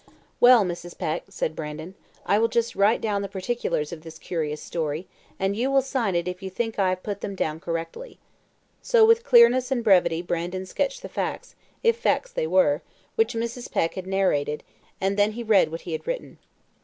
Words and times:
"Well, 0.39 0.65
Mrs. 0.65 0.97
Peck," 0.97 1.25
said 1.29 1.55
Brandon, 1.55 1.93
"I 2.25 2.39
will 2.39 2.47
just 2.47 2.75
write 2.75 3.01
down 3.01 3.21
the 3.21 3.27
particulars 3.29 3.93
of 3.93 4.01
this 4.01 4.17
curious 4.17 4.59
story, 4.59 5.07
and 5.39 5.55
you 5.55 5.69
will 5.69 5.83
sign 5.83 6.15
it 6.15 6.27
if 6.27 6.41
you 6.41 6.49
think 6.49 6.79
I 6.79 6.89
have 6.89 7.03
put 7.03 7.21
them 7.21 7.35
down 7.35 7.59
correctly." 7.59 8.17
So 8.81 9.05
with 9.05 9.23
clearness 9.23 9.69
and 9.69 9.83
brevity 9.83 10.23
Brandon 10.23 10.65
sketched 10.65 11.03
the 11.03 11.07
facts, 11.07 11.53
if 11.83 11.97
facts 11.99 12.31
they 12.31 12.47
were, 12.47 12.81
which 13.13 13.35
Mrs. 13.35 13.71
Peck 13.71 13.93
had 13.93 14.07
narrated, 14.07 14.63
and 14.99 15.17
then 15.17 15.33
he 15.33 15.43
read 15.43 15.69
what 15.71 15.81
he 15.81 15.91
had 15.91 16.07
written. 16.07 16.39